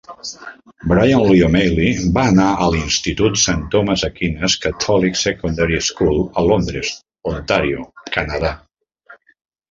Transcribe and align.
Bryan 0.91 1.23
Lee 1.31 1.41
O'Malley 1.47 1.89
va 2.13 2.21
anar 2.29 2.47
al 2.67 2.77
institut 2.77 3.37
Saint 3.41 3.61
Thomas 3.75 4.05
Aquinas 4.07 4.55
Catholic 4.63 5.19
Secondary 5.23 5.77
School 5.89 6.17
a 6.43 6.45
Londres, 6.47 6.89
Ontario, 7.33 7.85
Canadà. 8.17 8.51